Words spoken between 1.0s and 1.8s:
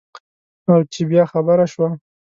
بیا خبره